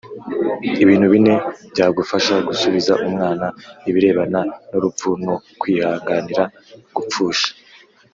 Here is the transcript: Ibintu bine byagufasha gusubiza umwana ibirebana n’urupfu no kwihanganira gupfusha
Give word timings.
Ibintu 0.83 1.07
bine 1.13 1.35
byagufasha 1.71 2.35
gusubiza 2.47 2.93
umwana 3.07 3.45
ibirebana 3.89 4.39
n’urupfu 4.71 5.09
no 5.25 5.35
kwihanganira 5.59 6.43
gupfusha 6.95 7.49